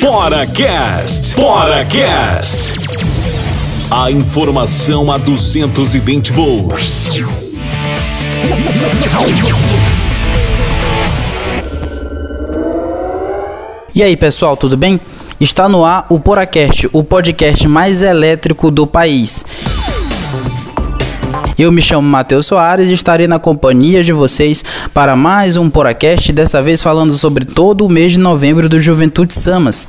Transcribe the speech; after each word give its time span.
Poracast. 0.00 1.34
Poracast. 1.34 2.78
A 3.90 4.10
informação 4.10 5.10
a 5.10 5.18
220 5.18 6.32
volts. 6.32 7.16
E 13.94 14.02
aí, 14.02 14.16
pessoal, 14.16 14.56
tudo 14.56 14.76
bem? 14.76 15.00
Está 15.40 15.68
no 15.68 15.84
ar 15.84 16.06
o 16.08 16.20
Poracast, 16.20 16.88
o 16.92 17.02
podcast 17.02 17.66
mais 17.66 18.02
elétrico 18.02 18.70
do 18.70 18.86
país. 18.86 19.44
Eu 21.60 21.70
me 21.70 21.82
chamo 21.82 22.08
Matheus 22.08 22.46
Soares 22.46 22.88
e 22.88 22.94
estarei 22.94 23.26
na 23.26 23.38
companhia 23.38 24.02
de 24.02 24.14
vocês 24.14 24.64
para 24.94 25.14
mais 25.14 25.58
um 25.58 25.68
Poracast, 25.68 26.32
dessa 26.32 26.62
vez 26.62 26.82
falando 26.82 27.12
sobre 27.12 27.44
todo 27.44 27.84
o 27.84 27.88
mês 27.90 28.12
de 28.12 28.18
novembro 28.18 28.66
do 28.66 28.80
Juventude 28.80 29.34
Samas. 29.34 29.86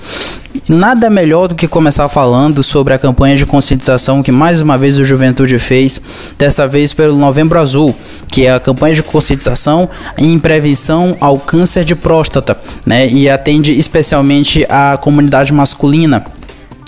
Nada 0.67 1.09
melhor 1.09 1.47
do 1.47 1.55
que 1.55 1.69
começar 1.69 2.09
falando 2.09 2.61
sobre 2.61 2.93
a 2.93 2.97
campanha 2.97 3.37
de 3.37 3.45
conscientização 3.45 4.21
que 4.21 4.33
mais 4.33 4.61
uma 4.61 4.77
vez 4.77 4.99
o 4.99 5.05
Juventude 5.05 5.57
fez, 5.59 6.01
dessa 6.37 6.67
vez 6.67 6.91
pelo 6.91 7.15
Novembro 7.15 7.57
Azul, 7.57 7.95
que 8.27 8.45
é 8.45 8.53
a 8.53 8.59
campanha 8.59 8.95
de 8.95 9.03
conscientização 9.03 9.89
em 10.17 10.37
prevenção 10.37 11.15
ao 11.21 11.39
câncer 11.39 11.85
de 11.85 11.95
próstata, 11.95 12.59
né? 12.85 13.07
E 13.07 13.29
atende 13.29 13.71
especialmente 13.71 14.65
a 14.67 14.97
comunidade 14.97 15.53
masculina. 15.53 16.25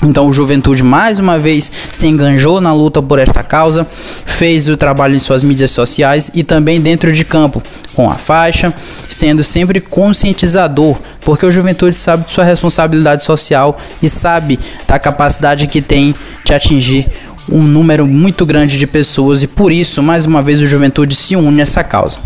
Então, 0.04 0.28
o 0.28 0.34
Juventude 0.34 0.84
mais 0.84 1.20
uma 1.20 1.40
vez 1.40 1.72
se 1.92 2.08
enganjou 2.08 2.60
na 2.60 2.74
luta 2.74 3.02
por 3.02 3.20
esta 3.20 3.42
causa, 3.42 3.88
fez 4.26 4.68
o 4.68 4.76
trabalho 4.76 5.16
em 5.16 5.20
suas 5.20 5.44
mídias 5.44 5.72
sociais 5.72 6.30
e 6.34 6.44
também 6.44 6.82
dentro 6.82 7.12
de 7.14 7.24
campo, 7.24 7.64
com 7.94 8.10
a 8.10 8.16
faixa, 8.16 8.74
sendo 9.08 9.44
sempre 9.44 9.80
conscientizador, 9.80 10.98
porque 11.22 11.46
o 11.46 11.52
Juventude 11.52 11.96
sabe 11.96 12.26
de 12.26 12.32
sua 12.32 12.44
responsabilidade 12.44 13.24
social 13.24 13.78
e 14.02 14.10
sabe 14.10 14.60
da 14.88 15.00
capacidade 15.00 15.68
que 15.68 15.82
tem 15.82 16.14
de 16.44 16.54
atingir 16.54 17.08
um 17.50 17.62
número 17.62 18.06
muito 18.08 18.46
grande 18.46 18.78
de 18.78 18.88
pessoas 18.88 19.44
e 19.44 19.48
por 19.48 19.72
isso, 19.72 20.02
mais 20.02 20.26
uma 20.26 20.42
vez, 20.42 20.62
o 20.62 20.68
Juventude 20.68 21.16
se 21.16 21.36
une 21.36 21.60
a 21.60 21.64
essa 21.64 21.84
causa. 21.84 22.20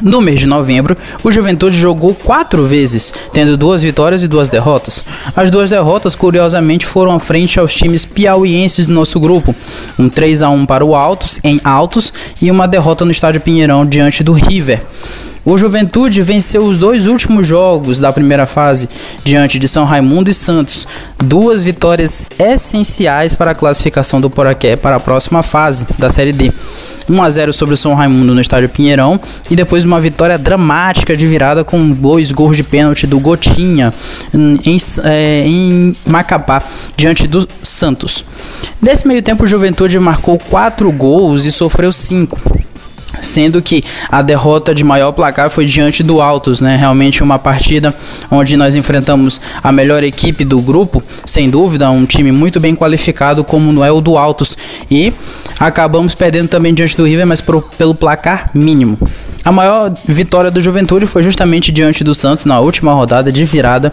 No 0.00 0.20
mês 0.20 0.40
de 0.40 0.46
novembro, 0.46 0.96
o 1.22 1.30
Juventude 1.30 1.76
jogou 1.76 2.14
quatro 2.14 2.66
vezes, 2.66 3.12
tendo 3.32 3.56
duas 3.56 3.82
vitórias 3.82 4.22
e 4.22 4.28
duas 4.28 4.48
derrotas. 4.48 5.04
As 5.36 5.50
duas 5.50 5.70
derrotas, 5.70 6.14
curiosamente, 6.14 6.86
foram 6.86 7.14
à 7.14 7.20
frente 7.20 7.60
aos 7.60 7.74
times 7.74 8.06
piauienses 8.06 8.86
do 8.86 8.94
nosso 8.94 9.20
grupo, 9.20 9.54
um 9.98 10.08
3 10.08 10.42
a 10.42 10.48
1 10.48 10.66
para 10.66 10.84
o 10.84 10.94
Altos 10.94 11.38
em 11.44 11.60
Altos 11.62 12.12
e 12.40 12.50
uma 12.50 12.66
derrota 12.66 13.04
no 13.04 13.10
estádio 13.10 13.40
Pinheirão 13.40 13.84
diante 13.84 14.24
do 14.24 14.32
River. 14.32 14.82
O 15.44 15.58
Juventude 15.58 16.22
venceu 16.22 16.64
os 16.64 16.76
dois 16.76 17.06
últimos 17.06 17.46
jogos 17.46 17.98
da 17.98 18.12
primeira 18.12 18.46
fase 18.46 18.88
diante 19.24 19.58
de 19.58 19.66
São 19.66 19.84
Raimundo 19.84 20.30
e 20.30 20.34
Santos, 20.34 20.86
duas 21.18 21.64
vitórias 21.64 22.24
essenciais 22.38 23.34
para 23.34 23.50
a 23.50 23.54
classificação 23.54 24.20
do 24.20 24.30
Poraqué 24.30 24.76
para 24.76 24.96
a 24.96 25.00
próxima 25.00 25.42
fase 25.42 25.84
da 25.98 26.10
Série 26.10 26.32
D. 26.32 26.52
1 27.10 27.20
a 27.20 27.28
0 27.28 27.52
sobre 27.52 27.74
o 27.74 27.76
São 27.76 27.94
Raimundo 27.94 28.32
no 28.32 28.40
estádio 28.40 28.68
Pinheirão 28.68 29.20
e 29.50 29.56
depois 29.56 29.84
uma 29.84 30.00
vitória 30.00 30.38
dramática 30.38 31.16
de 31.16 31.26
virada 31.26 31.64
com 31.64 31.90
dois 31.90 32.30
gols 32.30 32.56
de 32.56 32.62
pênalti 32.62 33.04
do 33.08 33.18
Gotinha 33.18 33.92
em, 34.32 34.76
é, 35.02 35.42
em 35.44 35.96
Macapá 36.06 36.62
diante 36.96 37.26
do 37.26 37.48
Santos. 37.60 38.24
Nesse 38.80 39.08
meio 39.08 39.22
tempo, 39.22 39.42
o 39.42 39.46
Juventude 39.46 39.98
marcou 39.98 40.38
quatro 40.38 40.90
gols 40.92 41.44
e 41.44 41.50
sofreu 41.50 41.92
cinco 41.92 42.40
sendo 43.22 43.62
que 43.62 43.82
a 44.10 44.20
derrota 44.20 44.74
de 44.74 44.84
maior 44.84 45.12
placar 45.12 45.48
foi 45.48 45.64
diante 45.64 46.02
do 46.02 46.20
Altos, 46.20 46.60
né? 46.60 46.76
Realmente 46.76 47.22
uma 47.22 47.38
partida 47.38 47.94
onde 48.30 48.56
nós 48.56 48.74
enfrentamos 48.74 49.40
a 49.62 49.72
melhor 49.72 50.02
equipe 50.02 50.44
do 50.44 50.60
grupo, 50.60 51.02
sem 51.24 51.48
dúvida, 51.48 51.90
um 51.90 52.04
time 52.04 52.30
muito 52.30 52.60
bem 52.60 52.74
qualificado 52.74 53.42
como 53.42 53.72
não 53.72 53.84
é 53.84 53.90
o 53.90 54.00
do 54.00 54.18
Altos 54.18 54.58
e 54.90 55.12
acabamos 55.58 56.14
perdendo 56.14 56.48
também 56.48 56.74
diante 56.74 56.96
do 56.96 57.04
River, 57.04 57.26
mas 57.26 57.40
por, 57.40 57.62
pelo 57.78 57.94
placar 57.94 58.50
mínimo. 58.52 58.98
A 59.44 59.50
maior 59.50 59.92
vitória 60.06 60.52
do 60.52 60.60
Juventude 60.60 61.04
foi 61.04 61.22
justamente 61.22 61.72
diante 61.72 62.04
do 62.04 62.14
Santos 62.14 62.44
na 62.44 62.60
última 62.60 62.92
rodada 62.92 63.32
de 63.32 63.44
virada, 63.44 63.92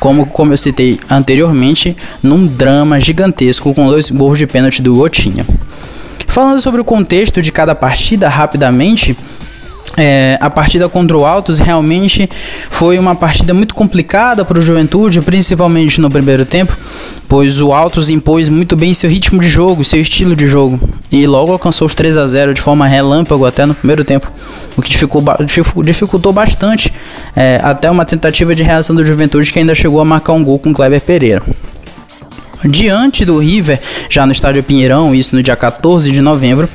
como, 0.00 0.26
como 0.26 0.52
eu 0.52 0.56
citei 0.56 0.98
anteriormente, 1.08 1.96
num 2.20 2.44
drama 2.44 2.98
gigantesco 2.98 3.72
com 3.72 3.86
dois 3.86 4.10
gols 4.10 4.38
de 4.38 4.48
pênalti 4.48 4.82
do 4.82 4.96
Gotinha. 4.96 5.46
Falando 6.26 6.60
sobre 6.60 6.80
o 6.80 6.84
contexto 6.84 7.42
de 7.42 7.52
cada 7.52 7.74
partida 7.74 8.28
rapidamente, 8.28 9.16
é, 9.96 10.38
a 10.40 10.48
partida 10.48 10.88
contra 10.88 11.16
o 11.18 11.26
Altos 11.26 11.58
realmente 11.58 12.28
foi 12.70 12.98
uma 12.98 13.14
partida 13.14 13.52
muito 13.52 13.74
complicada 13.74 14.44
para 14.44 14.58
o 14.58 14.62
Juventude, 14.62 15.20
principalmente 15.20 16.00
no 16.00 16.08
primeiro 16.08 16.46
tempo, 16.46 16.76
pois 17.28 17.60
o 17.60 17.72
Altos 17.72 18.08
impôs 18.08 18.48
muito 18.48 18.76
bem 18.76 18.94
seu 18.94 19.10
ritmo 19.10 19.40
de 19.40 19.48
jogo, 19.48 19.84
seu 19.84 20.00
estilo 20.00 20.36
de 20.36 20.46
jogo, 20.46 20.78
e 21.10 21.26
logo 21.26 21.52
alcançou 21.52 21.86
os 21.86 21.94
3 21.94 22.16
a 22.16 22.26
0 22.26 22.54
de 22.54 22.60
forma 22.60 22.86
relâmpago 22.86 23.44
até 23.44 23.66
no 23.66 23.74
primeiro 23.74 24.04
tempo, 24.04 24.30
o 24.76 24.82
que 24.82 24.90
dificultou, 25.84 26.32
bastante 26.32 26.92
é, 27.34 27.60
até 27.62 27.90
uma 27.90 28.04
tentativa 28.04 28.54
de 28.54 28.62
reação 28.62 28.94
do 28.94 29.04
Juventude 29.04 29.52
que 29.52 29.58
ainda 29.58 29.74
chegou 29.74 30.00
a 30.00 30.04
marcar 30.04 30.32
um 30.32 30.44
gol 30.44 30.58
com 30.58 30.72
Kleber 30.72 31.00
Pereira 31.00 31.42
diante 32.64 33.24
do 33.24 33.38
River, 33.38 33.80
já 34.08 34.26
no 34.26 34.32
estádio 34.32 34.62
Pinheirão, 34.62 35.14
isso 35.14 35.34
no 35.34 35.42
dia 35.42 35.56
14 35.56 36.10
de 36.10 36.20
novembro. 36.20 36.68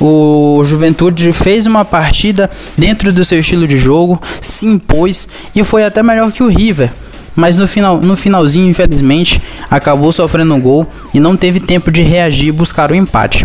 O 0.00 0.62
Juventude 0.64 1.32
fez 1.32 1.66
uma 1.66 1.84
partida 1.84 2.50
dentro 2.76 3.12
do 3.12 3.24
seu 3.24 3.40
estilo 3.40 3.66
de 3.66 3.78
jogo, 3.78 4.20
se 4.40 4.66
impôs 4.66 5.28
e 5.54 5.64
foi 5.64 5.84
até 5.84 6.02
melhor 6.02 6.30
que 6.32 6.42
o 6.42 6.48
River. 6.48 6.90
Mas 7.34 7.58
no, 7.58 7.68
final, 7.68 8.00
no 8.00 8.16
finalzinho, 8.16 8.68
infelizmente, 8.68 9.42
acabou 9.70 10.10
sofrendo 10.10 10.54
um 10.54 10.60
gol 10.60 10.86
e 11.12 11.20
não 11.20 11.36
teve 11.36 11.60
tempo 11.60 11.90
de 11.90 12.02
reagir 12.02 12.48
e 12.48 12.52
buscar 12.52 12.90
o 12.90 12.94
empate. 12.94 13.44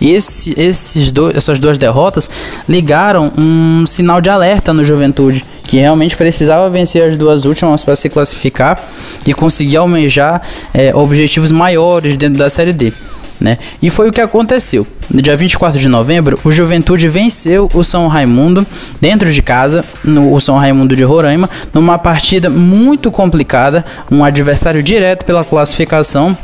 Esse, 0.00 0.54
esses 0.58 1.10
dois, 1.12 1.36
essas 1.36 1.58
duas 1.58 1.78
derrotas 1.78 2.28
ligaram 2.68 3.32
um 3.36 3.86
sinal 3.86 4.20
de 4.20 4.28
alerta 4.28 4.72
no 4.72 4.84
Juventude 4.84 5.44
que 5.64 5.78
realmente 5.78 6.16
precisava 6.16 6.68
vencer 6.70 7.10
as 7.10 7.16
duas 7.16 7.44
últimas 7.44 7.84
para 7.84 7.96
se 7.96 8.08
classificar 8.08 8.82
e 9.26 9.32
conseguir 9.32 9.76
almejar 9.78 10.42
é, 10.72 10.94
objetivos 10.94 11.50
maiores 11.50 12.16
dentro 12.16 12.38
da 12.38 12.50
Série 12.50 12.72
D. 12.72 12.92
Né? 13.40 13.58
E 13.82 13.90
foi 13.90 14.08
o 14.08 14.12
que 14.12 14.20
aconteceu. 14.20 14.86
No 15.10 15.20
dia 15.20 15.36
24 15.36 15.78
de 15.78 15.88
novembro, 15.88 16.38
o 16.44 16.52
Juventude 16.52 17.08
venceu 17.08 17.68
o 17.74 17.82
São 17.82 18.06
Raimundo 18.06 18.66
dentro 19.00 19.30
de 19.30 19.42
casa, 19.42 19.84
no 20.02 20.32
o 20.32 20.40
São 20.40 20.56
Raimundo 20.56 20.94
de 20.94 21.02
Roraima, 21.02 21.50
numa 21.72 21.98
partida 21.98 22.48
muito 22.48 23.10
complicada, 23.10 23.84
um 24.10 24.24
adversário 24.24 24.82
direto 24.82 25.24
pela 25.24 25.44
classificação 25.44 26.36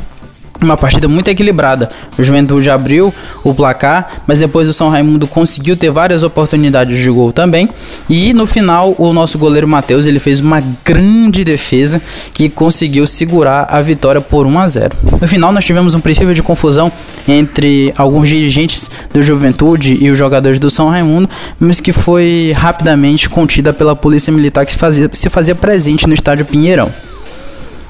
uma 0.61 0.77
partida 0.77 1.07
muito 1.07 1.29
equilibrada. 1.29 1.89
O 2.17 2.23
Juventude 2.23 2.69
abriu 2.69 3.13
o 3.43 3.53
placar, 3.53 4.21
mas 4.27 4.39
depois 4.39 4.69
o 4.69 4.73
São 4.73 4.89
Raimundo 4.89 5.27
conseguiu 5.27 5.75
ter 5.75 5.89
várias 5.89 6.23
oportunidades 6.23 6.97
de 6.97 7.09
gol 7.09 7.31
também. 7.31 7.69
E 8.09 8.33
no 8.33 8.45
final, 8.45 8.95
o 8.97 9.11
nosso 9.13 9.37
goleiro 9.37 9.67
Matheus 9.67 10.05
ele 10.05 10.19
fez 10.19 10.39
uma 10.39 10.63
grande 10.85 11.43
defesa 11.43 12.01
que 12.33 12.49
conseguiu 12.49 13.05
segurar 13.07 13.67
a 13.69 13.81
vitória 13.81 14.21
por 14.21 14.45
1 14.45 14.59
a 14.59 14.67
0. 14.67 14.97
No 15.21 15.27
final, 15.27 15.51
nós 15.51 15.65
tivemos 15.65 15.95
um 15.95 15.99
princípio 15.99 16.33
de 16.33 16.43
confusão 16.43 16.91
entre 17.27 17.93
alguns 17.97 18.29
dirigentes 18.29 18.89
do 19.13 19.21
Juventude 19.21 19.97
e 19.99 20.09
os 20.09 20.17
jogadores 20.17 20.59
do 20.59 20.69
São 20.69 20.89
Raimundo, 20.89 21.29
mas 21.59 21.79
que 21.79 21.91
foi 21.91 22.53
rapidamente 22.55 23.29
contida 23.29 23.73
pela 23.73 23.95
polícia 23.95 24.31
militar 24.31 24.65
que 24.65 24.71
se 24.71 24.77
fazia, 24.77 25.09
se 25.13 25.29
fazia 25.29 25.55
presente 25.55 26.07
no 26.07 26.13
estádio 26.13 26.45
Pinheirão. 26.45 26.91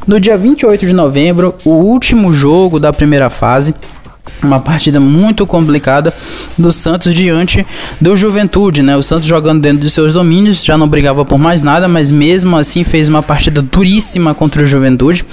No 0.07 0.19
dia 0.19 0.35
28 0.35 0.85
de 0.85 0.93
novembro, 0.93 1.55
o 1.63 1.69
último 1.69 2.33
jogo 2.33 2.79
da 2.79 2.91
primeira 2.91 3.29
fase, 3.29 3.75
uma 4.41 4.59
partida 4.59 4.99
muito 4.99 5.45
complicada 5.45 6.11
do 6.57 6.71
Santos 6.71 7.13
diante 7.13 7.65
do 7.99 8.15
Juventude, 8.15 8.81
né? 8.81 8.97
O 8.97 9.03
Santos 9.03 9.27
jogando 9.27 9.61
dentro 9.61 9.79
de 9.79 9.89
seus 9.89 10.13
domínios, 10.13 10.63
já 10.63 10.75
não 10.75 10.87
brigava 10.87 11.23
por 11.23 11.37
mais 11.37 11.61
nada, 11.61 11.87
mas 11.87 12.09
mesmo 12.09 12.57
assim 12.57 12.83
fez 12.83 13.07
uma 13.07 13.21
partida 13.21 13.61
duríssima 13.61 14.33
contra 14.33 14.63
o 14.63 14.65
Juventude 14.65 15.23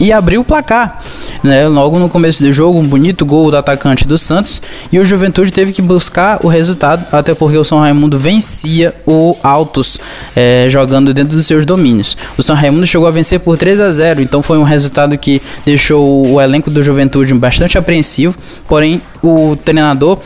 e 0.00 0.10
abriu 0.10 0.40
o 0.40 0.44
placar. 0.44 1.02
Né? 1.42 1.66
Logo 1.68 1.98
no 1.98 2.08
começo 2.08 2.42
do 2.42 2.52
jogo, 2.52 2.78
um 2.78 2.86
bonito 2.86 3.24
gol 3.24 3.50
do 3.50 3.56
atacante 3.56 4.06
do 4.06 4.16
Santos 4.16 4.60
e 4.90 4.98
o 4.98 5.04
Juventude 5.04 5.52
teve 5.52 5.72
que 5.72 5.82
buscar 5.82 6.40
o 6.42 6.48
resultado, 6.48 7.04
até 7.12 7.34
porque 7.34 7.56
o 7.56 7.64
São 7.64 7.78
Raimundo 7.78 8.18
vencia 8.18 8.94
o 9.06 9.36
Altos 9.42 9.98
é, 10.34 10.66
jogando 10.68 11.12
dentro 11.12 11.36
dos 11.36 11.46
seus 11.46 11.64
domínios. 11.64 12.16
O 12.36 12.42
São 12.42 12.56
Raimundo 12.56 12.86
chegou 12.86 13.06
a 13.06 13.10
vencer 13.10 13.40
por 13.40 13.56
3 13.56 13.80
a 13.80 13.90
0, 13.90 14.22
então 14.22 14.42
foi 14.42 14.58
um 14.58 14.62
resultado 14.62 15.16
que 15.16 15.40
deixou 15.64 16.26
o 16.26 16.40
elenco 16.40 16.70
do 16.70 16.82
Juventude 16.82 17.34
bastante 17.34 17.78
apreensivo. 17.78 18.36
Porém, 18.68 19.00
o 19.22 19.56
treinador 19.56 20.18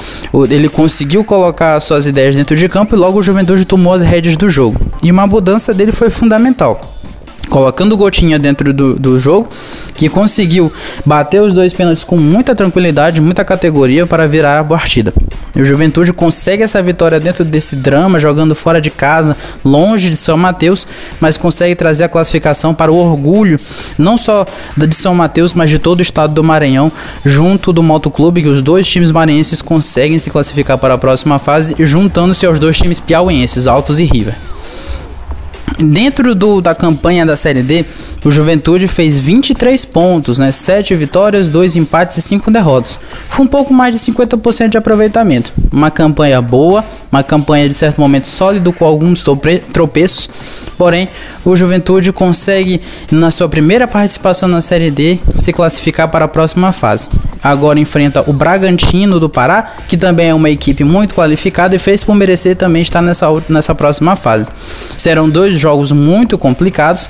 ele 0.51 0.69
conseguiu 0.69 1.25
colocar 1.25 1.81
suas 1.81 2.07
ideias 2.07 2.35
dentro 2.35 2.57
de 2.57 2.69
campo 2.69 2.95
e 2.95 2.99
logo 2.99 3.19
o 3.19 3.23
Juventude 3.23 3.65
tomou 3.65 3.93
as 3.93 4.03
rédeas 4.03 4.37
do 4.37 4.49
jogo. 4.49 4.81
E 5.03 5.11
uma 5.11 5.27
mudança 5.27 5.73
dele 5.73 5.93
foi 5.93 6.11
fundamental 6.11 7.00
colocando 7.51 7.97
Gotinha 7.97 8.39
dentro 8.39 8.73
do, 8.73 8.95
do 8.95 9.19
jogo, 9.19 9.49
que 9.95 10.09
conseguiu 10.09 10.73
bater 11.05 11.43
os 11.43 11.53
dois 11.53 11.75
pênaltis 11.75 12.05
com 12.05 12.17
muita 12.17 12.55
tranquilidade, 12.55 13.21
muita 13.21 13.45
categoria 13.45 14.07
para 14.07 14.27
virar 14.27 14.61
a 14.61 14.65
partida. 14.65 15.13
O 15.55 15.65
Juventude 15.65 16.13
consegue 16.13 16.63
essa 16.63 16.81
vitória 16.81 17.19
dentro 17.19 17.45
desse 17.45 17.75
drama, 17.75 18.21
jogando 18.21 18.55
fora 18.55 18.81
de 18.81 18.89
casa, 18.89 19.37
longe 19.65 20.09
de 20.09 20.17
São 20.17 20.37
Mateus, 20.37 20.87
mas 21.21 21.37
consegue 21.37 21.75
trazer 21.75 22.05
a 22.05 22.09
classificação 22.09 22.73
para 22.73 22.93
o 22.93 22.97
orgulho, 22.97 23.59
não 23.99 24.17
só 24.17 24.47
de 24.77 24.95
São 24.95 25.15
Mateus, 25.15 25.53
mas 25.53 25.69
de 25.69 25.79
todo 25.79 25.99
o 25.99 26.03
estado 26.03 26.33
do 26.33 26.45
Maranhão, 26.45 26.91
junto 27.25 27.73
do 27.73 27.83
Motoclube, 27.83 28.43
que 28.43 28.49
os 28.49 28.63
dois 28.63 28.87
times 28.89 29.11
maranhenses 29.11 29.61
conseguem 29.61 30.19
se 30.19 30.31
classificar 30.31 30.79
para 30.79 30.95
a 30.95 30.99
próxima 30.99 31.39
fase, 31.39 31.75
juntando-se 31.81 32.47
aos 32.47 32.61
dois 32.61 32.79
times 32.79 33.01
piauienses, 33.01 33.67
Altos 33.67 33.99
e 33.99 34.05
River. 34.05 34.50
Dentro 35.83 36.35
do, 36.35 36.61
da 36.61 36.75
campanha 36.75 37.25
da 37.25 37.37
Série 37.37 37.63
D, 37.63 37.87
o 38.23 38.31
Juventude 38.31 38.87
fez 38.87 39.19
23 39.19 39.83
pontos, 39.87 40.39
né? 40.39 40.53
7 40.53 40.95
vitórias, 40.95 41.49
2 41.49 41.77
empates 41.77 42.19
e 42.19 42.23
5 42.23 42.51
derrotas. 42.51 43.01
Foi 43.31 43.47
um 43.47 43.49
pouco 43.49 43.73
mais 43.73 43.95
de 43.95 44.13
50% 44.13 44.69
de 44.69 44.77
aproveitamento. 44.77 45.53
Uma 45.73 45.91
campanha 45.91 46.43
boa, 46.43 46.85
uma 47.11 47.23
campanha 47.23 47.67
de 47.67 47.75
certo 47.75 47.99
momento 47.99 48.27
sólido 48.27 48.73
com 48.75 48.85
alguns 48.85 49.25
tropeços. 49.73 50.29
Porém, 50.77 51.09
o 51.45 51.57
Juventude 51.57 52.13
consegue, 52.13 52.81
na 53.11 53.31
sua 53.31 53.49
primeira 53.49 53.89
participação 53.89 54.49
na 54.49 54.61
Série 54.61 54.91
D, 54.91 55.19
se 55.35 55.53
classificar 55.53 56.09
para 56.09 56.27
a 56.27 56.29
próxima 56.29 56.73
fase. 56.73 57.09
Agora 57.43 57.79
enfrenta 57.79 58.23
o 58.27 58.33
Bragantino 58.33 59.19
do 59.19 59.29
Pará, 59.29 59.73
que 59.89 59.97
também 59.97 60.29
é 60.29 60.35
uma 60.35 60.51
equipe 60.51 60.85
muito 60.85 61.15
qualificada 61.15 61.75
e 61.75 61.79
fez 61.79 62.05
por 62.05 62.15
merecer 62.15 62.57
também 62.57 62.83
estar 62.83 63.01
nessa, 63.01 63.27
nessa 63.49 63.75
próxima 63.75 64.15
fase. 64.17 64.51
Serão 64.99 65.29
dois 65.29 65.59
jogos 65.59 65.93
muito 65.93 66.37
complicados 66.37 67.09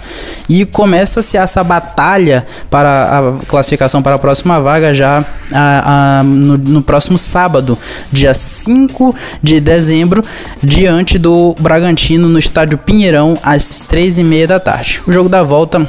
e 0.49 0.65
começa-se 0.65 1.37
essa 1.37 1.62
batalha 1.65 2.47
para 2.71 3.19
a 3.19 3.47
classificação 3.47 4.03
para 4.03 4.15
a 4.15 4.19
próxima 4.19 4.61
vaga 4.61 4.94
já 4.94 5.25
a, 5.53 6.21
a, 6.21 6.23
no, 6.23 6.56
no 6.56 6.83
próximo 6.83 7.19
sábado, 7.19 7.76
dia 8.12 8.35
5 8.35 9.15
de 9.43 9.61
dezembro, 9.61 10.25
diante 10.62 11.19
do 11.19 11.55
Bragantino 11.59 12.29
no 12.29 12.38
estádio 12.38 12.79
Pinheirão, 12.79 13.37
às 13.43 13.85
3 13.85 14.19
e 14.19 14.25
meia 14.25 14.47
da 14.47 14.61
tarde. 14.61 15.03
O 15.06 15.12
jogo 15.12 15.29
da 15.29 15.43
volta 15.43 15.88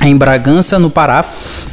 em 0.00 0.16
Bragança, 0.16 0.78
no 0.78 0.90
Pará, 0.90 1.24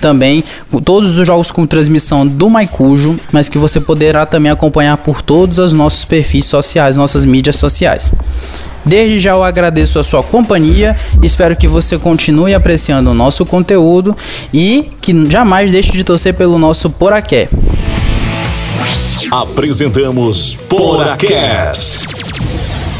também 0.01 0.43
todos 0.83 1.17
os 1.17 1.25
jogos 1.25 1.51
com 1.51 1.65
transmissão 1.65 2.27
do 2.27 2.49
Maicujo, 2.49 3.17
mas 3.31 3.49
que 3.49 3.57
você 3.57 3.79
poderá 3.79 4.25
também 4.25 4.51
acompanhar 4.51 4.97
por 4.97 5.21
todos 5.21 5.57
os 5.57 5.73
nossos 5.73 6.05
perfis 6.05 6.45
sociais, 6.45 6.97
nossas 6.97 7.25
mídias 7.25 7.55
sociais. 7.55 8.11
Desde 8.85 9.19
já 9.19 9.31
eu 9.31 9.43
agradeço 9.43 9.99
a 9.99 10.03
sua 10.03 10.23
companhia, 10.23 10.95
espero 11.21 11.55
que 11.55 11.67
você 11.67 11.97
continue 11.97 12.53
apreciando 12.53 13.11
o 13.11 13.13
nosso 13.13 13.45
conteúdo 13.45 14.15
e 14.53 14.89
que 15.01 15.29
jamais 15.29 15.71
deixe 15.71 15.91
de 15.91 16.03
torcer 16.03 16.33
pelo 16.33 16.57
nosso 16.57 16.89
Poraqué. 16.89 17.49
Apresentamos 19.31 20.55
Poracast. 20.69 22.07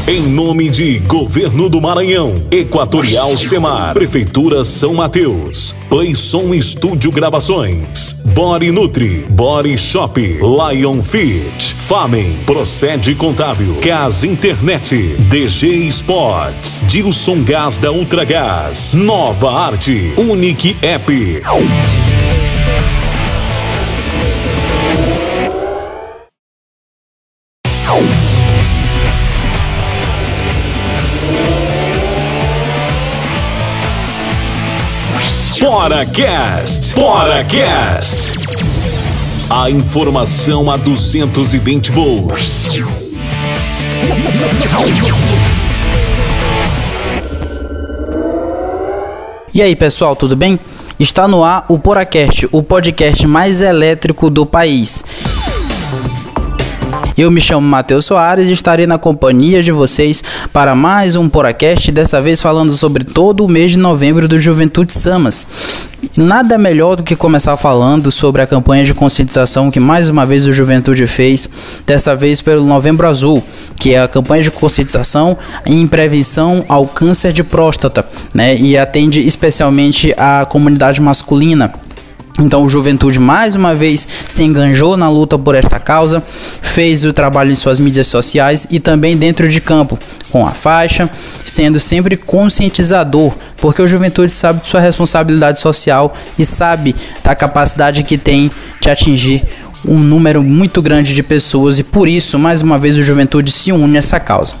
Em 0.08 0.22
nome 0.22 0.70
de 0.70 1.00
Governo 1.00 1.68
do 1.68 1.82
Maranhão, 1.82 2.32
Equatorial 2.50 3.30
Semar, 3.36 3.92
Prefeitura 3.92 4.64
São 4.64 4.94
Mateus, 4.94 5.74
Playson 5.90 6.54
Estúdio 6.54 7.12
Gravações, 7.12 8.14
Body 8.24 8.70
Nutri, 8.70 9.26
Body 9.28 9.76
Shop, 9.76 10.18
Lion 10.18 11.02
Fit, 11.02 11.74
Famen, 11.74 12.38
Procede 12.46 13.14
Contábil, 13.14 13.74
Cas 13.82 14.24
Internet, 14.24 14.96
DG 15.28 15.86
Sports, 15.88 16.82
Dilson 16.86 17.42
Gás 17.42 17.76
da 17.76 17.92
Ultragás, 17.92 18.94
Nova 18.94 19.52
Arte, 19.52 20.14
Unique 20.16 20.74
App. 20.80 21.12
Poracast. 35.70 36.94
Poracast. 36.94 38.38
A 39.50 39.68
informação 39.68 40.70
a 40.70 40.78
220 40.78 41.92
volts. 41.92 42.72
E 49.52 49.60
aí, 49.60 49.76
pessoal, 49.76 50.16
tudo 50.16 50.34
bem? 50.34 50.58
Está 50.98 51.28
no 51.28 51.44
ar 51.44 51.66
o 51.68 51.78
Poracast, 51.78 52.48
o 52.50 52.62
podcast 52.62 53.26
mais 53.26 53.60
elétrico 53.60 54.30
do 54.30 54.46
país. 54.46 55.04
Eu 57.18 57.32
me 57.32 57.40
chamo 57.40 57.66
Matheus 57.66 58.04
Soares 58.04 58.48
e 58.48 58.52
estarei 58.52 58.86
na 58.86 58.96
companhia 58.96 59.60
de 59.60 59.72
vocês 59.72 60.22
para 60.52 60.76
mais 60.76 61.16
um 61.16 61.28
Poracast, 61.28 61.90
dessa 61.90 62.22
vez 62.22 62.40
falando 62.40 62.72
sobre 62.76 63.02
todo 63.02 63.44
o 63.44 63.48
mês 63.48 63.72
de 63.72 63.78
novembro 63.78 64.28
do 64.28 64.38
Juventude 64.38 64.92
Samas. 64.92 65.44
Nada 66.16 66.56
melhor 66.56 66.94
do 66.94 67.02
que 67.02 67.16
começar 67.16 67.56
falando 67.56 68.12
sobre 68.12 68.40
a 68.40 68.46
campanha 68.46 68.84
de 68.84 68.94
conscientização 68.94 69.68
que 69.68 69.80
mais 69.80 70.08
uma 70.08 70.24
vez 70.24 70.46
o 70.46 70.52
Juventude 70.52 71.08
fez, 71.08 71.50
dessa 71.84 72.14
vez 72.14 72.40
pelo 72.40 72.64
Novembro 72.64 73.08
Azul, 73.08 73.42
que 73.74 73.94
é 73.94 74.00
a 74.00 74.06
campanha 74.06 74.44
de 74.44 74.52
conscientização 74.52 75.36
em 75.66 75.84
prevenção 75.88 76.64
ao 76.68 76.86
câncer 76.86 77.32
de 77.32 77.42
próstata, 77.42 78.06
né? 78.32 78.54
E 78.54 78.78
atende 78.78 79.26
especialmente 79.26 80.14
a 80.16 80.46
comunidade 80.48 81.00
masculina. 81.00 81.72
Então 82.38 82.62
o 82.62 82.68
Juventude 82.68 83.18
mais 83.18 83.56
uma 83.56 83.74
vez 83.74 84.06
se 84.28 84.44
enganjou 84.44 84.96
na 84.96 85.10
luta 85.10 85.38
por 85.38 85.54
esta 85.54 85.80
causa, 85.80 86.22
fez 86.62 87.04
o 87.04 87.12
trabalho 87.12 87.50
em 87.50 87.56
suas 87.56 87.80
mídias 87.80 88.06
sociais 88.06 88.66
e 88.70 88.78
também 88.78 89.16
dentro 89.16 89.48
de 89.48 89.60
campo, 89.60 89.98
com 90.30 90.46
a 90.46 90.52
faixa, 90.52 91.10
sendo 91.44 91.80
sempre 91.80 92.16
conscientizador, 92.16 93.32
porque 93.56 93.82
o 93.82 93.88
Juventude 93.88 94.30
sabe 94.30 94.60
de 94.60 94.68
sua 94.68 94.80
responsabilidade 94.80 95.58
social 95.58 96.14
e 96.38 96.44
sabe 96.44 96.94
da 97.24 97.34
capacidade 97.34 98.04
que 98.04 98.16
tem 98.16 98.50
de 98.80 98.88
atingir 98.88 99.44
um 99.84 99.98
número 99.98 100.42
muito 100.42 100.80
grande 100.82 101.14
de 101.14 101.22
pessoas 101.22 101.78
e 101.78 101.84
por 101.84 102.08
isso, 102.08 102.38
mais 102.38 102.62
uma 102.62 102.78
vez, 102.78 102.96
o 102.96 103.02
Juventude 103.02 103.50
se 103.50 103.72
une 103.72 103.96
a 103.96 103.98
essa 103.98 104.20
causa. 104.20 104.54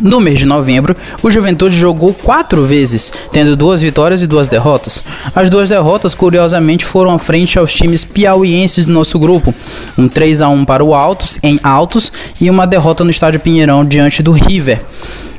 No 0.00 0.20
mês 0.20 0.38
de 0.38 0.46
novembro, 0.46 0.96
o 1.22 1.30
Juventude 1.30 1.76
jogou 1.76 2.14
quatro 2.14 2.64
vezes, 2.64 3.12
tendo 3.32 3.56
duas 3.56 3.82
vitórias 3.82 4.22
e 4.22 4.26
duas 4.26 4.48
derrotas. 4.48 5.02
As 5.34 5.50
duas 5.50 5.68
derrotas, 5.68 6.14
curiosamente, 6.14 6.84
foram 6.84 7.12
à 7.12 7.18
frente 7.18 7.58
aos 7.58 7.74
times 7.74 8.04
piauienses 8.04 8.86
do 8.86 8.92
nosso 8.92 9.18
grupo, 9.18 9.54
um 9.98 10.08
3 10.08 10.40
a 10.40 10.48
1 10.48 10.64
para 10.64 10.84
o 10.84 10.94
Altos 10.94 11.38
em 11.42 11.60
Altos 11.62 12.12
e 12.40 12.48
uma 12.48 12.66
derrota 12.66 13.04
no 13.04 13.10
estádio 13.10 13.40
Pinheirão 13.40 13.84
diante 13.84 14.22
do 14.22 14.32
River. 14.32 14.80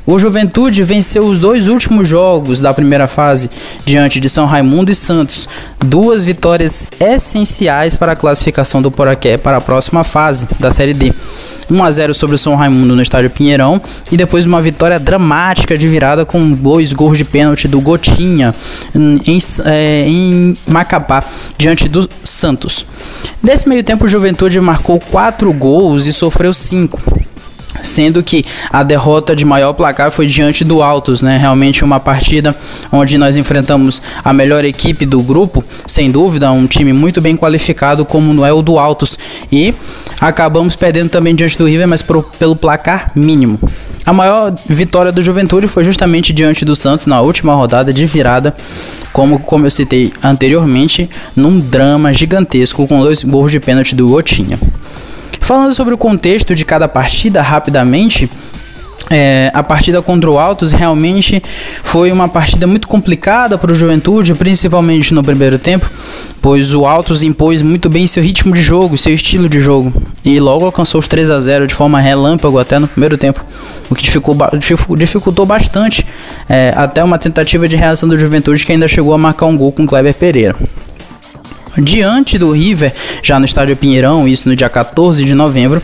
O 0.04 0.18
Juventude 0.18 0.82
venceu 0.82 1.24
os 1.24 1.38
dois 1.38 1.68
últimos 1.68 2.08
jogos 2.08 2.60
da 2.60 2.74
primeira 2.74 3.06
fase 3.06 3.48
diante 3.84 4.18
de 4.18 4.28
São 4.28 4.46
Raimundo 4.46 4.90
e 4.90 4.94
Santos, 4.94 5.48
duas 5.78 6.24
vitórias 6.24 6.86
essenciais 6.98 7.96
para 7.96 8.12
a 8.12 8.16
classificação 8.16 8.82
do 8.82 8.90
Poraqué 8.90 9.38
para 9.38 9.58
a 9.58 9.60
próxima 9.60 10.02
fase 10.02 10.48
da 10.58 10.72
Série 10.72 10.92
D. 10.92 11.12
1 11.70 11.84
a 11.84 11.90
0 11.90 12.14
sobre 12.14 12.36
o 12.36 12.38
São 12.38 12.54
Raimundo 12.54 12.94
no 12.94 13.02
estádio 13.02 13.30
Pinheirão 13.30 13.80
e 14.10 14.16
depois 14.16 14.46
uma 14.46 14.62
vitória 14.62 14.98
dramática 14.98 15.76
de 15.76 15.88
virada 15.88 16.24
com 16.24 16.50
dois 16.50 16.92
gols 16.92 17.18
de 17.18 17.24
pênalti 17.24 17.66
do 17.68 17.80
Gotinha 17.80 18.54
em, 18.94 19.38
é, 19.64 20.04
em 20.06 20.56
Macapá 20.66 21.24
diante 21.56 21.88
do 21.88 22.08
Santos. 22.24 22.86
Nesse 23.42 23.68
meio 23.68 23.82
tempo, 23.82 24.04
o 24.04 24.08
Juventude 24.08 24.60
marcou 24.60 24.98
quatro 24.98 25.52
gols 25.52 26.06
e 26.06 26.12
sofreu 26.12 26.54
cinco 26.54 27.00
sendo 27.82 28.22
que 28.22 28.44
a 28.70 28.82
derrota 28.82 29.34
de 29.34 29.44
maior 29.44 29.72
placar 29.72 30.10
foi 30.10 30.26
diante 30.26 30.64
do 30.64 30.82
Altos, 30.82 31.22
né? 31.22 31.36
Realmente 31.38 31.84
uma 31.84 32.00
partida 32.00 32.54
onde 32.90 33.16
nós 33.16 33.36
enfrentamos 33.36 34.02
a 34.24 34.32
melhor 34.32 34.64
equipe 34.64 35.06
do 35.06 35.22
grupo, 35.22 35.64
sem 35.86 36.10
dúvida, 36.10 36.50
um 36.50 36.66
time 36.66 36.92
muito 36.92 37.20
bem 37.20 37.36
qualificado 37.36 38.04
como 38.04 38.44
é 38.44 38.52
o 38.52 38.62
do 38.62 38.78
Altos 38.78 39.18
e 39.50 39.74
acabamos 40.20 40.76
perdendo 40.76 41.10
também 41.10 41.34
diante 41.34 41.56
do 41.56 41.66
River, 41.66 41.88
mas 41.88 42.02
por, 42.02 42.24
pelo 42.38 42.56
placar 42.56 43.12
mínimo. 43.14 43.58
A 44.04 44.12
maior 44.12 44.52
vitória 44.68 45.12
do 45.12 45.22
Juventude 45.22 45.68
foi 45.68 45.84
justamente 45.84 46.32
diante 46.32 46.64
do 46.64 46.74
Santos 46.74 47.06
na 47.06 47.20
última 47.20 47.54
rodada 47.54 47.92
de 47.92 48.04
virada, 48.04 48.54
como, 49.12 49.38
como 49.38 49.64
eu 49.64 49.70
citei 49.70 50.12
anteriormente, 50.22 51.08
num 51.36 51.60
drama 51.60 52.12
gigantesco 52.12 52.86
com 52.88 53.00
dois 53.00 53.22
gols 53.22 53.52
de 53.52 53.60
pênalti 53.60 53.94
do 53.94 54.08
Gotinha. 54.08 54.58
Falando 55.52 55.74
sobre 55.74 55.92
o 55.92 55.98
contexto 55.98 56.54
de 56.54 56.64
cada 56.64 56.88
partida 56.88 57.42
rapidamente, 57.42 58.26
é, 59.10 59.50
a 59.52 59.62
partida 59.62 60.00
contra 60.00 60.30
o 60.30 60.38
Altos 60.38 60.72
realmente 60.72 61.42
foi 61.84 62.10
uma 62.10 62.26
partida 62.26 62.66
muito 62.66 62.88
complicada 62.88 63.58
para 63.58 63.70
o 63.70 63.74
Juventude, 63.74 64.34
principalmente 64.34 65.12
no 65.12 65.22
primeiro 65.22 65.58
tempo, 65.58 65.90
pois 66.40 66.72
o 66.72 66.86
Altos 66.86 67.22
impôs 67.22 67.60
muito 67.60 67.90
bem 67.90 68.06
seu 68.06 68.22
ritmo 68.22 68.54
de 68.54 68.62
jogo, 68.62 68.96
seu 68.96 69.12
estilo 69.12 69.46
de 69.46 69.60
jogo, 69.60 69.92
e 70.24 70.40
logo 70.40 70.64
alcançou 70.64 70.98
os 70.98 71.06
3 71.06 71.30
a 71.30 71.38
0 71.38 71.66
de 71.66 71.74
forma 71.74 72.00
relâmpago 72.00 72.58
até 72.58 72.78
no 72.78 72.88
primeiro 72.88 73.18
tempo, 73.18 73.44
o 73.90 73.94
que 73.94 74.08
dificultou, 74.96 75.44
bastante 75.44 76.06
é, 76.48 76.72
até 76.74 77.04
uma 77.04 77.18
tentativa 77.18 77.68
de 77.68 77.76
reação 77.76 78.08
do 78.08 78.18
Juventude 78.18 78.64
que 78.64 78.72
ainda 78.72 78.88
chegou 78.88 79.12
a 79.12 79.18
marcar 79.18 79.44
um 79.44 79.56
gol 79.58 79.70
com 79.70 79.86
Kleber 79.86 80.14
Pereira. 80.14 80.56
Diante 81.78 82.38
do 82.38 82.52
River, 82.52 82.92
já 83.22 83.38
no 83.38 83.46
estádio 83.46 83.76
Pinheirão, 83.76 84.28
isso 84.28 84.48
no 84.48 84.54
dia 84.54 84.68
14 84.68 85.24
de 85.24 85.34
novembro, 85.34 85.82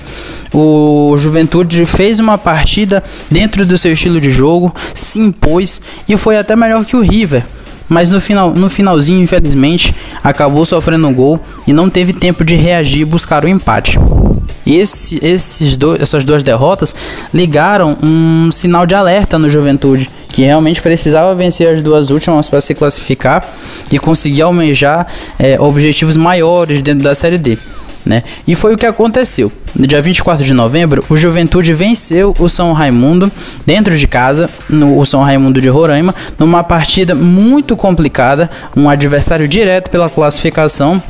o 0.53 1.17
Juventude 1.17 1.87
fez 1.87 2.19
uma 2.19 2.37
partida 2.37 3.03
dentro 3.31 3.65
do 3.65 3.79
seu 3.79 3.93
estilo 3.93 4.21
de 4.21 4.31
jogo, 4.31 4.75
se 4.95 5.19
impôs 5.19 5.81
e 6.09 6.17
foi 6.17 6.37
até 6.37 6.55
melhor 6.55 6.85
que 6.85 6.97
o 6.97 7.01
River. 7.01 7.45
Mas 7.89 8.11
no, 8.11 8.21
final, 8.21 8.53
no 8.53 8.69
finalzinho, 8.69 9.23
infelizmente, 9.23 9.95
acabou 10.23 10.65
sofrendo 10.67 11.07
um 11.07 11.15
gol 11.15 11.41
e 11.67 11.73
não 11.73 11.89
teve 11.89 12.13
tempo 12.13 12.45
de 12.45 12.55
reagir 12.55 13.01
e 13.01 13.05
buscar 13.05 13.45
o 13.45 13.49
empate. 13.49 13.99
Esse, 14.67 15.19
esses 15.25 15.77
dois, 15.79 16.01
essas 16.03 16.25
duas 16.25 16.43
derrotas 16.43 16.95
ligaram 17.33 17.97
um 18.03 18.53
sinal 18.53 18.85
de 18.85 18.95
alerta 18.95 19.39
no 19.39 19.49
Juventude, 19.49 20.11
que 20.29 20.43
realmente 20.43 20.83
precisava 20.83 21.35
vencer 21.35 21.75
as 21.75 21.83
duas 21.83 22.11
últimas 22.11 22.51
para 22.51 22.61
se 22.61 22.75
classificar 22.75 23.49
e 23.91 23.99
conseguir 23.99 24.43
almejar 24.43 25.07
é, 25.39 25.59
objetivos 25.59 26.17
maiores 26.19 26.83
dentro 26.83 27.03
da 27.03 27.15
Série 27.15 27.39
D. 27.39 27.57
Né? 28.09 28.23
E 28.47 28.55
foi 28.55 28.73
o 28.73 28.79
que 28.79 28.87
aconteceu. 28.87 29.53
No 29.75 29.87
dia 29.87 30.01
24 30.01 30.43
de 30.43 30.55
novembro, 30.55 31.05
o 31.11 31.17
Juventude 31.17 31.75
venceu 31.75 32.35
o 32.39 32.49
São 32.49 32.73
Raimundo 32.73 33.31
dentro 33.67 33.95
de 33.99 34.07
casa, 34.07 34.49
no 34.67 34.99
o 34.99 35.05
São 35.05 35.23
Raimundo 35.23 35.61
de 35.61 35.69
Roraima, 35.69 36.15
numa 36.39 36.65
partida 36.65 37.15
muito 37.15 37.77
complicada, 37.77 38.49
um 38.75 38.89
adversário 38.89 39.47
direto 39.47 39.91
pela 39.91 40.09
classificação 40.09 41.03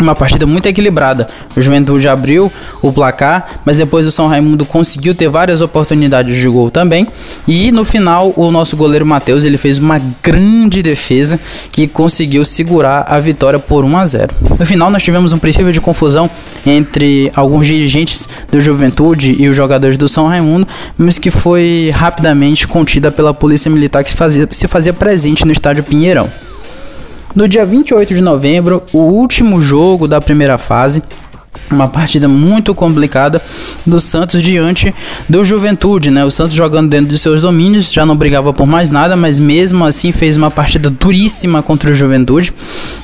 uma 0.00 0.14
partida 0.14 0.46
muito 0.46 0.66
equilibrada. 0.66 1.26
O 1.56 1.60
Juventude 1.60 2.08
abriu 2.08 2.50
o 2.82 2.92
placar, 2.92 3.60
mas 3.64 3.76
depois 3.76 4.06
o 4.06 4.12
São 4.12 4.26
Raimundo 4.26 4.64
conseguiu 4.64 5.14
ter 5.14 5.28
várias 5.28 5.60
oportunidades 5.60 6.36
de 6.36 6.48
gol 6.48 6.70
também. 6.70 7.06
E 7.46 7.70
no 7.72 7.84
final, 7.84 8.32
o 8.36 8.50
nosso 8.50 8.76
goleiro 8.76 9.06
Matheus 9.06 9.44
ele 9.44 9.58
fez 9.58 9.78
uma 9.78 10.00
grande 10.22 10.82
defesa 10.82 11.38
que 11.72 11.86
conseguiu 11.86 12.44
segurar 12.44 13.04
a 13.08 13.18
vitória 13.20 13.58
por 13.58 13.84
1 13.84 13.96
a 13.96 14.06
0. 14.06 14.34
No 14.58 14.66
final, 14.66 14.90
nós 14.90 15.02
tivemos 15.02 15.32
um 15.32 15.38
princípio 15.38 15.72
de 15.72 15.80
confusão 15.80 16.30
entre 16.66 17.30
alguns 17.34 17.66
dirigentes 17.66 18.28
do 18.50 18.60
Juventude 18.60 19.36
e 19.38 19.48
os 19.48 19.56
jogadores 19.56 19.96
do 19.96 20.08
São 20.08 20.26
Raimundo, 20.26 20.66
mas 20.96 21.18
que 21.18 21.30
foi 21.30 21.90
rapidamente 21.94 22.66
contida 22.66 23.10
pela 23.10 23.32
polícia 23.34 23.70
militar 23.70 24.04
que 24.04 24.12
fazia, 24.12 24.48
se 24.50 24.68
fazia 24.68 24.92
presente 24.92 25.44
no 25.44 25.52
estádio 25.52 25.84
Pinheirão. 25.84 26.28
No 27.34 27.46
dia 27.46 27.64
28 27.64 28.14
de 28.14 28.20
novembro, 28.20 28.82
o 28.92 28.98
último 28.98 29.60
jogo 29.60 30.08
da 30.08 30.20
primeira 30.20 30.56
fase, 30.56 31.02
uma 31.70 31.88
partida 31.88 32.28
muito 32.28 32.74
complicada 32.74 33.40
do 33.86 34.00
Santos 34.00 34.42
diante 34.42 34.94
do 35.28 35.44
Juventude, 35.44 36.10
né? 36.10 36.24
O 36.24 36.30
Santos 36.30 36.54
jogando 36.54 36.88
dentro 36.88 37.08
de 37.08 37.18
seus 37.18 37.42
domínios, 37.42 37.92
já 37.92 38.04
não 38.06 38.16
brigava 38.16 38.52
por 38.52 38.66
mais 38.66 38.90
nada, 38.90 39.16
mas 39.16 39.38
mesmo 39.38 39.84
assim 39.84 40.12
fez 40.12 40.36
uma 40.36 40.50
partida 40.50 40.90
duríssima 40.90 41.62
contra 41.62 41.90
o 41.90 41.94
Juventude 41.94 42.52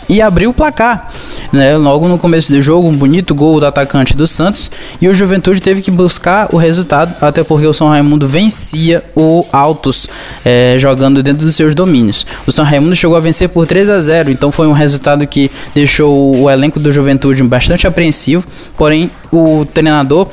e 0.09 0.21
abriu 0.21 0.51
o 0.51 0.55
placar. 0.55 1.11
Né? 1.53 1.77
Logo 1.77 2.09
no 2.09 2.19
começo 2.19 2.53
do 2.53 2.61
jogo, 2.61 2.89
um 2.89 2.97
bonito 2.97 3.35
gol 3.35 3.61
do 3.61 3.67
atacante 3.67 4.17
do 4.17 4.27
Santos 4.27 4.71
e 5.01 5.09
o 5.09 5.15
Juventude 5.15 5.61
teve 5.61 5.81
que 5.81 5.91
buscar 5.91 6.49
o 6.53 6.57
resultado, 6.57 7.15
até 7.21 7.43
porque 7.43 7.67
o 7.67 7.73
São 7.73 7.89
Raimundo 7.89 8.27
vencia 8.27 9.05
o 9.15 9.45
Altos 9.53 10.09
é, 10.45 10.77
jogando 10.79 11.23
dentro 11.23 11.45
dos 11.45 11.55
seus 11.55 11.75
domínios. 11.75 12.27
O 12.47 12.53
São 12.53 12.65
Raimundo 12.65 12.97
chegou 12.97 13.17
a 13.17 13.21
vencer 13.21 13.49
por 13.49 13.67
3 13.67 13.89
a 13.89 14.01
0, 14.01 14.31
então 14.31 14.51
foi 14.51 14.67
um 14.67 14.73
resultado 14.73 15.27
que 15.27 15.51
deixou 15.75 16.37
o 16.37 16.51
elenco 16.51 16.81
do 16.81 16.93
Juventude 16.93 17.43
bastante 17.43 17.87
apreensivo. 17.87 18.47
Porém, 18.77 19.11
o 19.33 19.65
treinador 19.65 20.29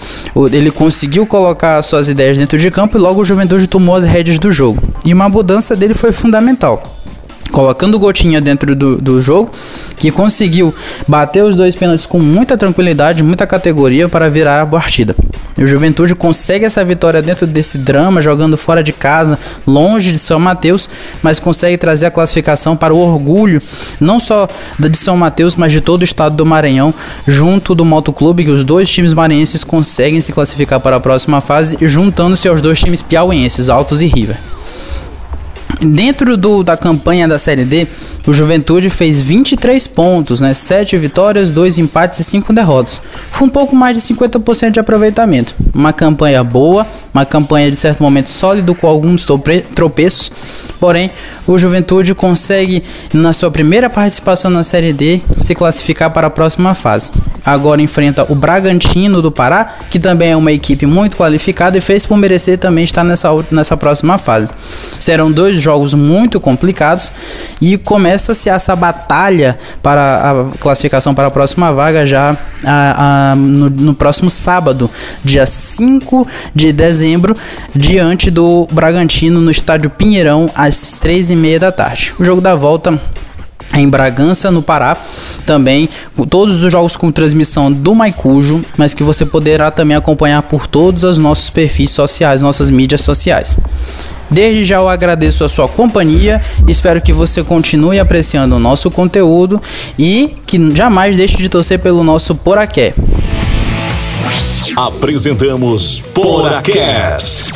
ele 0.52 0.72
conseguiu 0.72 1.26
colocar 1.26 1.82
suas 1.84 2.10
ideias 2.10 2.38
dentro 2.38 2.58
de 2.58 2.72
campo 2.72 2.98
e 2.98 3.02
logo 3.02 3.22
o 3.22 3.26
Juventude 3.26 3.68
tomou 3.68 3.96
as 3.96 4.04
rédeas 4.04 4.40
do 4.40 4.52
jogo. 4.52 4.82
E 5.06 5.14
uma 5.14 5.30
mudança 5.30 5.76
dele 5.76 5.94
foi 5.94 6.12
fundamental 6.12 6.82
colocando 7.52 8.00
Gotinha 8.00 8.40
dentro 8.40 8.76
do, 8.76 8.96
do 8.98 9.22
jogo, 9.22 9.52
que 9.98 10.10
conseguiu 10.10 10.74
bater 11.08 11.44
os 11.44 11.56
dois 11.58 11.76
pênaltis 11.76 12.06
com 12.06 12.18
muita 12.18 12.58
tranquilidade, 12.58 13.24
muita 13.24 13.46
categoria 13.46 14.08
para 14.08 14.30
virar 14.30 14.62
a 14.62 14.66
partida. 14.66 15.16
O 15.58 15.68
Juventude 15.68 16.16
consegue 16.16 16.66
essa 16.66 16.84
vitória 16.84 17.22
dentro 17.22 17.46
desse 17.46 17.78
drama, 17.78 18.22
jogando 18.22 18.58
fora 18.58 18.84
de 18.84 18.94
casa, 18.94 19.38
longe 19.66 20.12
de 20.12 20.20
São 20.20 20.40
Mateus, 20.40 20.90
mas 21.22 21.40
consegue 21.40 21.78
trazer 21.78 22.06
a 22.06 22.12
classificação 22.12 22.76
para 22.76 22.94
o 22.94 23.00
orgulho, 23.00 23.62
não 24.00 24.20
só 24.20 24.48
de 24.80 24.98
São 24.98 25.18
Mateus, 25.18 25.56
mas 25.56 25.72
de 25.72 25.82
todo 25.82 26.02
o 26.02 26.06
estado 26.06 26.36
do 26.36 26.46
Maranhão, 26.46 26.94
junto 27.28 27.76
do 27.76 27.84
Moto 27.84 28.14
Clube, 28.14 28.46
que 28.46 28.50
os 28.50 28.64
dois 28.64 28.90
times 28.90 29.14
maranhenses 29.14 29.64
conseguem 29.64 30.22
se 30.22 30.32
classificar 30.32 30.80
para 30.80 30.96
a 30.96 31.00
próxima 31.00 31.42
fase, 31.42 31.78
juntando-se 31.82 32.48
aos 32.48 32.62
dois 32.62 32.80
times 32.80 33.02
piauienses, 33.02 33.70
Altos 33.70 34.02
e 34.02 34.08
River. 34.08 34.38
Dentro 35.84 36.38
do, 36.38 36.62
da 36.62 36.78
campanha 36.78 37.28
da 37.28 37.40
Série 37.40 37.66
D, 37.66 37.88
o 38.28 38.32
Juventude 38.32 38.88
fez 38.92 39.20
23 39.20 39.88
pontos, 39.88 40.40
né? 40.40 40.54
7 40.54 40.96
vitórias, 40.96 41.52
2 41.52 41.80
empates 41.80 42.20
e 42.20 42.24
5 42.24 42.54
derrotas. 42.54 43.02
Foi 43.32 43.48
um 43.48 43.50
pouco 43.50 43.76
mais 43.76 43.98
de 43.98 44.14
50% 44.14 44.72
de 44.72 44.80
aproveitamento. 44.80 45.56
Uma 45.74 45.92
campanha 45.92 46.44
boa, 46.44 46.86
uma 47.12 47.26
campanha 47.26 47.72
de 47.72 47.78
certo 47.78 48.04
momento 48.04 48.30
sólido 48.30 48.76
com 48.76 48.86
alguns 48.86 49.26
tropeços. 49.74 50.32
Porém, 50.82 51.12
o 51.46 51.60
Juventude 51.60 52.16
consegue, 52.16 52.84
na 53.14 53.34
sua 53.34 53.52
primeira 53.52 53.88
participação 53.88 54.50
na 54.50 54.64
Série 54.64 54.92
D, 54.92 55.22
se 55.38 55.54
classificar 55.54 56.10
para 56.10 56.26
a 56.26 56.30
próxima 56.32 56.74
fase. 56.74 57.12
Agora 57.46 57.82
enfrenta 57.82 58.26
o 58.30 58.36
Bragantino 58.36 59.22
do 59.22 59.32
Pará, 59.32 59.76
que 59.92 60.00
também 60.00 60.32
é 60.32 60.36
uma 60.36 60.52
equipe 60.52 60.88
muito 60.88 61.18
qualificada 61.18 61.78
e 61.78 61.82
fez 61.82 62.06
por 62.08 62.18
merecer 62.18 62.58
também 62.58 62.84
estar 62.84 63.04
nessa, 63.04 63.30
nessa 63.52 63.78
próxima 63.78 64.18
fase. 64.18 64.52
Serão 65.00 65.32
dois 65.32 65.62
jogos 65.62 65.94
muito 65.94 66.40
complicados 66.40 67.12
e 67.62 67.78
começa-se 67.78 68.50
essa 68.50 68.76
batalha 68.76 69.60
para 69.84 70.32
a 70.32 70.58
classificação 70.58 71.14
para 71.14 71.28
a 71.28 71.32
próxima 71.32 71.72
vaga 71.72 72.06
já 72.06 72.36
a, 72.64 73.32
a, 73.32 73.36
no, 73.36 73.70
no, 73.70 73.94
próximo 73.94 74.30
sábado, 74.30 74.90
dia 75.24 75.46
5 75.46 76.28
de 76.54 76.72
dezembro, 76.72 77.36
diante 77.76 78.30
do 78.30 78.68
Bragantino 78.72 79.42
no 79.42 79.52
estádio 79.52 79.90
Pinheirão, 79.90 80.50
às 80.56 80.71
3h30 80.72 81.60
da 81.60 81.72
tarde. 81.72 82.14
O 82.20 82.24
jogo 82.24 82.42
da 82.42 82.56
volta 82.56 83.00
em 83.74 83.88
Bragança, 83.88 84.52
no 84.52 84.62
Pará, 84.62 84.98
também 85.46 85.88
todos 86.30 86.64
os 86.64 86.72
jogos 86.72 86.96
com 86.96 87.12
transmissão 87.12 87.72
do 87.72 87.96
Maicujo, 87.96 88.62
mas 88.78 88.94
que 88.94 89.04
você 89.04 89.26
poderá 89.26 89.72
também 89.72 89.96
acompanhar 89.96 90.42
por 90.44 90.68
todos 90.68 91.04
os 91.04 91.18
nossos 91.18 91.50
perfis 91.50 91.92
sociais, 91.92 92.42
nossas 92.42 92.70
mídias 92.70 93.02
sociais. 93.02 93.56
Desde 94.30 94.64
já 94.64 94.78
eu 94.78 94.88
agradeço 94.88 95.44
a 95.44 95.50
sua 95.50 95.68
companhia, 95.68 96.42
espero 96.68 97.02
que 97.02 97.12
você 97.12 97.44
continue 97.44 98.00
apreciando 98.00 98.56
o 98.56 98.60
nosso 98.60 98.90
conteúdo 98.90 99.62
e 100.00 100.36
que 100.46 100.74
jamais 100.74 101.18
deixe 101.18 101.38
de 101.38 101.50
torcer 101.50 101.80
pelo 101.80 102.04
nosso 102.04 102.34
Poraqué. 102.36 102.94
Apresentamos 104.78 106.02
Poracast. 106.14 107.52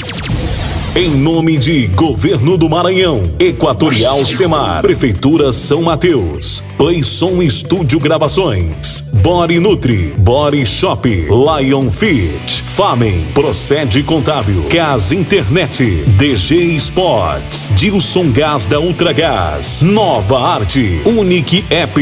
Em 0.98 1.10
nome 1.10 1.58
de 1.58 1.88
Governo 1.88 2.58
do 2.58 2.70
Maranhão, 2.70 3.22
Equatorial 3.38 4.18
Semar, 4.20 4.82
Prefeitura 4.82 5.52
São 5.52 5.82
Mateus, 5.82 6.64
Playson 6.78 7.42
Estúdio 7.42 8.00
Gravações, 8.00 9.02
Body 9.22 9.60
Nutri, 9.60 10.14
Body 10.18 10.66
Shop, 10.66 11.06
Lion 11.10 11.92
Fit, 11.92 12.64
Famen, 12.64 13.26
Procede 13.34 14.04
Contábil, 14.04 14.64
Cas 14.70 15.12
Internet, 15.12 15.84
DG 16.18 16.78
Sports, 16.78 17.70
Dilson 17.76 18.32
Gás 18.32 18.66
da 18.66 18.80
Ultragás, 18.80 19.82
Nova 19.82 20.40
Arte, 20.40 21.02
Unique 21.06 21.66
App. 21.70 22.00